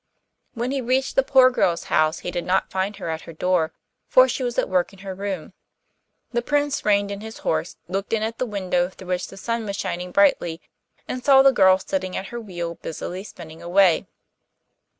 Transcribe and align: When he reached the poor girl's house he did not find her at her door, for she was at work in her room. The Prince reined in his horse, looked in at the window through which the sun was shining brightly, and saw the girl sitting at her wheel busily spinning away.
When 0.55 0.71
he 0.71 0.81
reached 0.81 1.15
the 1.15 1.21
poor 1.21 1.51
girl's 1.51 1.83
house 1.83 2.21
he 2.21 2.31
did 2.31 2.43
not 2.43 2.71
find 2.71 2.95
her 2.95 3.07
at 3.09 3.21
her 3.21 3.33
door, 3.33 3.71
for 4.07 4.27
she 4.27 4.41
was 4.41 4.57
at 4.57 4.67
work 4.67 4.91
in 4.93 4.99
her 5.05 5.13
room. 5.13 5.53
The 6.31 6.41
Prince 6.41 6.83
reined 6.83 7.11
in 7.11 7.21
his 7.21 7.37
horse, 7.45 7.77
looked 7.87 8.11
in 8.11 8.23
at 8.23 8.39
the 8.39 8.47
window 8.47 8.89
through 8.89 9.09
which 9.09 9.27
the 9.27 9.37
sun 9.37 9.63
was 9.67 9.75
shining 9.75 10.11
brightly, 10.11 10.59
and 11.07 11.23
saw 11.23 11.43
the 11.43 11.51
girl 11.51 11.77
sitting 11.77 12.17
at 12.17 12.29
her 12.33 12.41
wheel 12.41 12.79
busily 12.81 13.23
spinning 13.23 13.61
away. 13.61 14.07